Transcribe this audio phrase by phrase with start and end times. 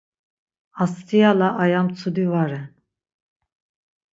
[0.83, 2.65] Astiala aya mtsudi va ren.